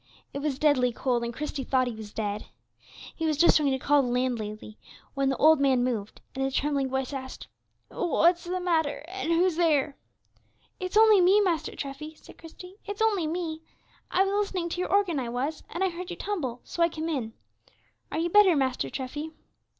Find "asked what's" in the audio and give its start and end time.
7.13-8.45